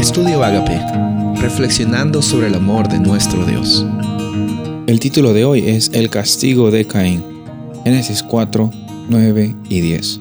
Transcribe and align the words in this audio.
Estudio 0.00 0.42
Agape, 0.42 0.80
reflexionando 1.42 2.22
sobre 2.22 2.46
el 2.46 2.54
amor 2.54 2.88
de 2.88 2.98
nuestro 2.98 3.44
Dios. 3.44 3.84
El 4.86 4.98
título 4.98 5.34
de 5.34 5.44
hoy 5.44 5.68
es 5.68 5.90
El 5.92 6.08
castigo 6.08 6.70
de 6.70 6.86
Caín. 6.86 7.22
Génesis 7.84 8.22
4, 8.22 8.70
9 9.10 9.54
y 9.68 9.80
10. 9.82 10.20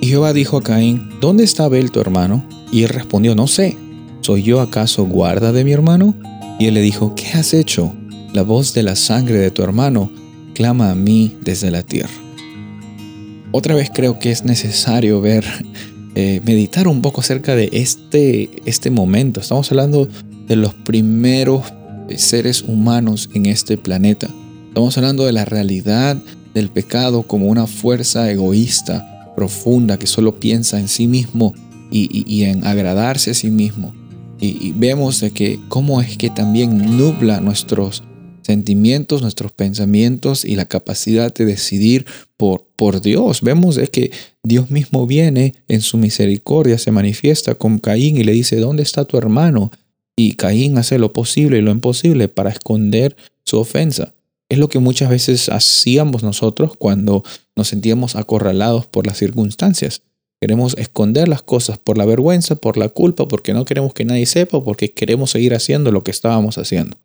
Y 0.00 0.06
Jehová 0.06 0.32
dijo 0.32 0.56
a 0.56 0.62
Caín, 0.62 1.10
¿dónde 1.20 1.44
está 1.44 1.64
Abel 1.64 1.90
tu 1.90 2.00
hermano? 2.00 2.42
Y 2.72 2.84
él 2.84 2.88
respondió, 2.88 3.34
no 3.34 3.48
sé, 3.48 3.76
¿soy 4.22 4.44
yo 4.44 4.62
acaso 4.62 5.04
guarda 5.04 5.52
de 5.52 5.62
mi 5.62 5.72
hermano? 5.72 6.14
Y 6.58 6.64
él 6.64 6.72
le 6.72 6.80
dijo, 6.80 7.14
¿qué 7.14 7.32
has 7.34 7.52
hecho? 7.52 7.92
La 8.32 8.42
voz 8.42 8.72
de 8.72 8.82
la 8.82 8.96
sangre 8.96 9.36
de 9.36 9.50
tu 9.50 9.62
hermano 9.62 10.10
clama 10.54 10.90
a 10.90 10.94
mí 10.94 11.36
desde 11.42 11.70
la 11.70 11.82
tierra. 11.82 12.14
Otra 13.50 13.74
vez 13.74 13.90
creo 13.92 14.18
que 14.18 14.30
es 14.30 14.46
necesario 14.46 15.20
ver 15.20 15.44
eh, 16.14 16.40
meditar 16.44 16.88
un 16.88 17.00
poco 17.02 17.20
acerca 17.20 17.56
de 17.56 17.70
este, 17.72 18.50
este 18.64 18.90
momento. 18.90 19.40
Estamos 19.40 19.70
hablando 19.70 20.08
de 20.46 20.56
los 20.56 20.74
primeros 20.74 21.72
seres 22.16 22.62
humanos 22.62 23.30
en 23.34 23.46
este 23.46 23.78
planeta. 23.78 24.28
Estamos 24.68 24.96
hablando 24.98 25.24
de 25.24 25.32
la 25.32 25.44
realidad 25.44 26.16
del 26.54 26.68
pecado 26.70 27.22
como 27.22 27.46
una 27.46 27.66
fuerza 27.66 28.30
egoísta, 28.30 29.32
profunda, 29.36 29.98
que 29.98 30.06
solo 30.06 30.36
piensa 30.36 30.78
en 30.78 30.88
sí 30.88 31.06
mismo 31.06 31.54
y, 31.90 32.42
en 32.44 32.66
agradarse 32.66 33.30
a 33.30 33.34
sí 33.34 33.50
mismo. 33.50 33.94
Y, 34.40 34.68
y, 34.68 34.72
vemos 34.72 35.24
que 35.34 35.60
cómo 35.68 36.00
es 36.00 36.16
que 36.16 36.30
también 36.30 36.96
nubla 36.96 37.40
nuestros 37.40 38.02
sentimientos, 38.42 39.22
nuestros 39.22 39.52
pensamientos 39.52 40.44
y 40.44 40.56
la 40.56 40.66
capacidad 40.66 41.32
de 41.32 41.44
decidir 41.44 42.06
por, 42.36 42.66
por 42.76 43.00
Dios. 43.00 43.40
Vemos 43.42 43.78
que 43.90 44.10
Dios 44.42 44.70
mismo 44.70 45.06
viene 45.06 45.54
en 45.68 45.80
su 45.80 45.96
misericordia, 45.96 46.78
se 46.78 46.90
manifiesta 46.90 47.54
con 47.54 47.78
Caín 47.78 48.16
y 48.16 48.24
le 48.24 48.32
dice, 48.32 48.56
¿dónde 48.56 48.82
está 48.82 49.04
tu 49.04 49.16
hermano? 49.18 49.70
Y 50.16 50.34
Caín 50.34 50.76
hace 50.78 50.98
lo 50.98 51.12
posible 51.12 51.58
y 51.58 51.62
lo 51.62 51.70
imposible 51.70 52.28
para 52.28 52.50
esconder 52.50 53.16
su 53.44 53.58
ofensa. 53.58 54.14
Es 54.48 54.58
lo 54.58 54.68
que 54.68 54.78
muchas 54.78 55.08
veces 55.08 55.48
hacíamos 55.48 56.22
nosotros 56.22 56.76
cuando 56.76 57.24
nos 57.56 57.68
sentíamos 57.68 58.16
acorralados 58.16 58.86
por 58.86 59.06
las 59.06 59.16
circunstancias. 59.16 60.02
Queremos 60.42 60.76
esconder 60.76 61.28
las 61.28 61.42
cosas 61.42 61.78
por 61.78 61.96
la 61.96 62.04
vergüenza, 62.04 62.56
por 62.56 62.76
la 62.76 62.88
culpa, 62.88 63.28
porque 63.28 63.54
no 63.54 63.64
queremos 63.64 63.94
que 63.94 64.04
nadie 64.04 64.26
sepa, 64.26 64.62
porque 64.62 64.92
queremos 64.92 65.30
seguir 65.30 65.54
haciendo 65.54 65.92
lo 65.92 66.02
que 66.02 66.10
estábamos 66.10 66.58
haciendo. 66.58 66.98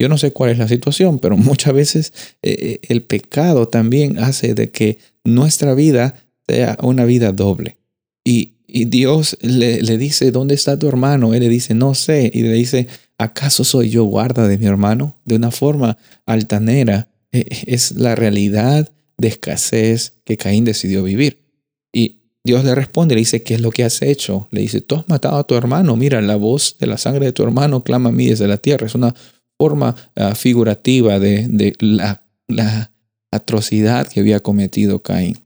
Yo 0.00 0.08
no 0.08 0.16
sé 0.16 0.32
cuál 0.32 0.50
es 0.50 0.58
la 0.58 0.66
situación, 0.66 1.18
pero 1.18 1.36
muchas 1.36 1.74
veces 1.74 2.12
eh, 2.42 2.56
eh, 2.58 2.80
el 2.88 3.02
pecado 3.02 3.68
también 3.68 4.18
hace 4.18 4.54
de 4.54 4.70
que 4.70 4.98
nuestra 5.24 5.74
vida 5.74 6.26
sea 6.48 6.78
una 6.82 7.04
vida 7.04 7.32
doble. 7.32 7.76
Y, 8.24 8.56
Dios 8.72 9.36
le, 9.40 9.80
dice, 9.98 10.30
¿dónde 10.30 10.54
está 10.54 10.78
tu 10.78 10.86
hermano? 10.86 11.34
Él 11.34 11.40
le 11.40 11.48
dice, 11.48 11.74
no 11.74 11.96
sé. 11.96 12.30
Y 12.32 12.42
le 12.42 12.52
dice, 12.52 12.86
¿acaso 13.18 13.64
soy 13.64 13.90
yo 13.90 14.04
guarda 14.04 14.46
de 14.46 14.58
mi 14.58 14.66
hermano? 14.66 15.18
De 15.24 15.34
una 15.34 15.50
forma 15.50 15.98
altanera. 16.24 17.08
Eh, 17.32 17.46
es 17.66 17.90
la 17.90 18.14
realidad 18.14 18.88
de 19.18 19.26
escasez 19.26 20.20
que 20.24 20.36
Caín 20.36 20.64
decidió 20.64 21.02
vivir. 21.02 21.42
Y 21.92 22.20
Dios 22.44 22.64
le 22.64 22.76
responde, 22.76 23.16
le 23.16 23.22
dice, 23.22 23.42
¿qué 23.42 23.54
es 23.54 23.60
lo 23.60 23.72
que 23.72 23.82
has 23.82 24.02
hecho? 24.02 24.46
Le 24.52 24.60
dice, 24.60 24.80
tú 24.80 24.94
has 24.94 25.08
matado 25.08 25.38
a 25.38 25.44
tu 25.44 25.56
hermano. 25.56 25.96
Mira, 25.96 26.22
la 26.22 26.36
voz 26.36 26.76
de 26.78 26.86
la 26.86 26.96
sangre 26.96 27.26
de 27.26 27.32
tu 27.32 27.42
hermano 27.42 27.82
clama 27.82 28.10
a 28.10 28.12
mí 28.12 28.26
desde 28.26 28.46
la 28.46 28.58
tierra. 28.58 28.86
Es 28.86 28.94
una 28.94 29.16
forma 29.60 29.94
ah, 30.16 30.34
figurativa 30.34 31.18
de, 31.18 31.74
la, 31.80 32.22
atrocidad 33.30 34.08
que 34.08 34.20
había 34.20 34.40
cometido 34.40 35.02
Caín. 35.02 35.38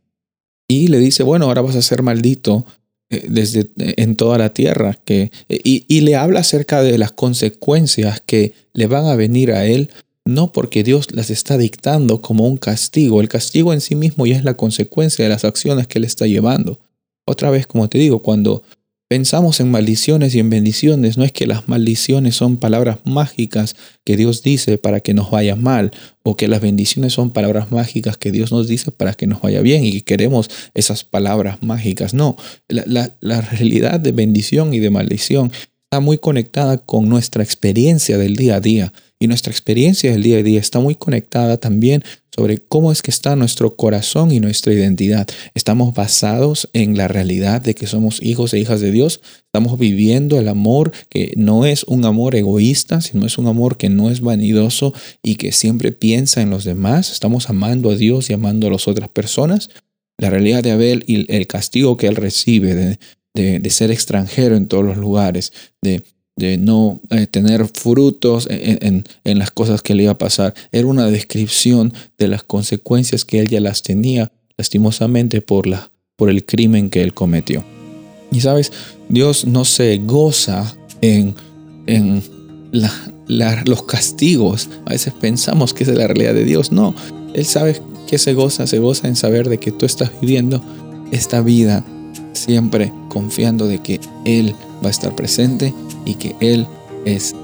Y 0.68 0.86
le 0.86 0.98
dice, 1.00 1.24
bueno, 1.24 1.46
ahora 1.46 1.62
vas 1.62 1.74
a 1.74 1.82
ser 1.82 2.02
maldito 2.02 2.64
eh, 3.10 3.26
desde 3.28 3.62
eh, 3.76 3.94
en 3.96 4.14
toda 4.14 4.38
la 4.38 4.54
tierra. 4.54 4.96
Que, 5.04 5.32
eh, 5.48 5.60
y, 5.64 5.84
y 5.88 6.02
le 6.02 6.14
habla 6.14 6.40
acerca 6.40 6.80
de 6.80 6.96
las 6.96 7.10
consecuencias 7.10 8.22
que 8.24 8.54
le 8.72 8.86
van 8.86 9.06
a 9.06 9.16
venir 9.16 9.50
a 9.50 9.66
él, 9.66 9.90
no 10.24 10.52
porque 10.52 10.84
Dios 10.84 11.08
las 11.12 11.30
está 11.30 11.58
dictando 11.58 12.22
como 12.22 12.46
un 12.46 12.56
castigo. 12.56 13.20
El 13.20 13.28
castigo 13.28 13.72
en 13.72 13.80
sí 13.80 13.96
mismo 13.96 14.26
ya 14.26 14.36
es 14.36 14.44
la 14.44 14.56
consecuencia 14.56 15.24
de 15.24 15.28
las 15.28 15.44
acciones 15.44 15.88
que 15.88 15.98
él 15.98 16.04
está 16.04 16.26
llevando. 16.28 16.78
Otra 17.26 17.50
vez, 17.50 17.66
como 17.66 17.88
te 17.88 17.98
digo, 17.98 18.22
cuando 18.22 18.62
Pensamos 19.06 19.60
en 19.60 19.70
maldiciones 19.70 20.34
y 20.34 20.40
en 20.40 20.48
bendiciones. 20.48 21.18
No 21.18 21.24
es 21.24 21.32
que 21.32 21.46
las 21.46 21.68
maldiciones 21.68 22.36
son 22.36 22.56
palabras 22.56 22.98
mágicas 23.04 23.76
que 24.02 24.16
Dios 24.16 24.42
dice 24.42 24.78
para 24.78 25.00
que 25.00 25.12
nos 25.12 25.30
vaya 25.30 25.56
mal, 25.56 25.90
o 26.22 26.36
que 26.36 26.48
las 26.48 26.62
bendiciones 26.62 27.12
son 27.12 27.30
palabras 27.30 27.70
mágicas 27.70 28.16
que 28.16 28.32
Dios 28.32 28.50
nos 28.50 28.66
dice 28.66 28.92
para 28.92 29.12
que 29.12 29.26
nos 29.26 29.42
vaya 29.42 29.60
bien 29.60 29.84
y 29.84 29.92
que 29.92 30.04
queremos 30.04 30.48
esas 30.72 31.04
palabras 31.04 31.62
mágicas. 31.62 32.14
No, 32.14 32.36
la, 32.68 33.14
la 33.20 33.40
realidad 33.42 34.00
de 34.00 34.12
bendición 34.12 34.72
y 34.72 34.78
de 34.78 34.90
maldición 34.90 35.52
está 35.84 36.00
muy 36.00 36.16
conectada 36.18 36.78
con 36.78 37.08
nuestra 37.08 37.44
experiencia 37.44 38.16
del 38.16 38.36
día 38.36 38.56
a 38.56 38.60
día. 38.60 38.92
Y 39.24 39.26
nuestra 39.26 39.52
experiencia 39.52 40.12
del 40.12 40.22
día 40.22 40.36
a 40.36 40.42
día 40.42 40.60
está 40.60 40.80
muy 40.80 40.96
conectada 40.96 41.56
también 41.56 42.04
sobre 42.36 42.58
cómo 42.58 42.92
es 42.92 43.00
que 43.00 43.10
está 43.10 43.36
nuestro 43.36 43.74
corazón 43.74 44.30
y 44.32 44.38
nuestra 44.38 44.74
identidad. 44.74 45.26
Estamos 45.54 45.94
basados 45.94 46.68
en 46.74 46.98
la 46.98 47.08
realidad 47.08 47.62
de 47.62 47.74
que 47.74 47.86
somos 47.86 48.20
hijos 48.22 48.52
e 48.52 48.58
hijas 48.58 48.82
de 48.82 48.90
Dios. 48.90 49.22
Estamos 49.46 49.78
viviendo 49.78 50.38
el 50.38 50.46
amor 50.46 50.92
que 51.08 51.32
no 51.38 51.64
es 51.64 51.84
un 51.84 52.04
amor 52.04 52.34
egoísta, 52.34 53.00
sino 53.00 53.24
es 53.24 53.38
un 53.38 53.46
amor 53.46 53.78
que 53.78 53.88
no 53.88 54.10
es 54.10 54.20
vanidoso 54.20 54.92
y 55.22 55.36
que 55.36 55.52
siempre 55.52 55.90
piensa 55.90 56.42
en 56.42 56.50
los 56.50 56.64
demás. 56.64 57.10
Estamos 57.10 57.48
amando 57.48 57.88
a 57.88 57.96
Dios 57.96 58.28
y 58.28 58.34
amando 58.34 58.66
a 58.66 58.72
las 58.72 58.88
otras 58.88 59.08
personas. 59.08 59.70
La 60.18 60.28
realidad 60.28 60.62
de 60.62 60.72
Abel 60.72 61.02
y 61.06 61.32
el 61.34 61.46
castigo 61.46 61.96
que 61.96 62.08
él 62.08 62.16
recibe 62.16 62.74
de, 62.74 62.98
de, 63.58 63.70
ser 63.70 63.90
extranjero 63.90 64.54
en 64.54 64.68
todos 64.68 64.84
los 64.84 64.98
lugares, 64.98 65.54
de, 65.80 66.02
de 66.36 66.58
no 66.58 67.00
eh, 67.10 67.26
tener 67.26 67.66
frutos 67.66 68.48
en, 68.50 69.04
en, 69.24 69.38
las 69.38 69.50
cosas 69.50 69.82
que 69.82 69.94
le 69.94 70.04
iba 70.04 70.12
a 70.12 70.18
pasar. 70.18 70.54
Era 70.72 70.86
una 70.86 71.06
descripción 71.10 71.92
de 72.18 72.28
las 72.28 72.42
consecuencias 72.42 73.24
que 73.24 73.40
él 73.40 73.48
ya 73.48 73.60
las 73.60 73.82
tenía, 73.82 74.32
lastimosamente, 74.56 75.40
por, 75.40 75.66
la, 75.66 75.90
por 76.16 76.30
el 76.30 76.44
crimen 76.44 76.90
que 76.90 77.02
él 77.02 77.14
cometió. 77.14 77.64
Y 78.32 78.40
sabes, 78.40 78.72
Dios 79.08 79.44
no 79.46 79.64
se 79.64 79.98
goza 79.98 80.76
en, 81.00 81.36
en 81.86 82.22
los 82.72 83.82
castigos. 83.84 84.68
A 84.86 84.90
veces 84.90 85.12
pensamos 85.12 85.72
que 85.72 85.84
es 85.84 85.88
la 85.90 86.06
realidad 86.06 86.34
de 86.34 86.44
Dios. 86.44 86.72
No, 86.72 86.94
Él 87.34 87.44
sabe 87.44 87.80
que 88.08 88.18
se 88.18 88.34
goza, 88.34 88.66
se 88.66 88.80
goza 88.80 89.06
en 89.06 89.16
saber 89.16 89.48
de 89.48 89.58
que 89.58 89.70
tú 89.70 89.86
estás 89.86 90.10
viviendo 90.20 90.62
esta 91.12 91.40
vida 91.40 91.84
siempre 92.32 92.92
confiando 93.08 93.66
de 93.66 93.78
que 93.78 94.00
Él 94.24 94.54
va 94.82 94.88
a 94.88 94.90
estar 94.90 95.14
presente 95.14 95.72
y 96.04 96.14
que 96.14 96.36
Él 96.40 96.66
es 97.04 97.34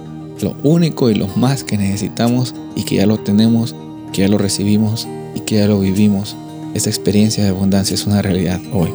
lo 0.40 0.56
único 0.62 1.10
y 1.10 1.14
lo 1.14 1.28
más 1.28 1.64
que 1.64 1.76
necesitamos 1.76 2.54
y 2.76 2.84
que 2.84 2.96
ya 2.96 3.06
lo 3.06 3.18
tenemos, 3.18 3.74
que 4.12 4.22
ya 4.22 4.28
lo 4.28 4.38
recibimos 4.38 5.06
y 5.34 5.40
que 5.40 5.56
ya 5.56 5.66
lo 5.66 5.80
vivimos. 5.80 6.36
Esta 6.74 6.88
experiencia 6.88 7.42
de 7.44 7.50
abundancia 7.50 7.94
es 7.94 8.06
una 8.06 8.22
realidad 8.22 8.60
hoy. 8.72 8.90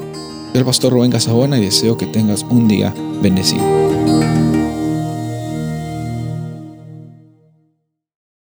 Soy 0.51 0.59
el 0.59 0.65
pastor 0.65 0.93
Rubén 0.93 1.11
Casabona 1.11 1.57
y 1.57 1.61
deseo 1.61 1.97
que 1.97 2.05
tengas 2.05 2.43
un 2.43 2.67
día 2.67 2.93
bendecido. 3.21 3.84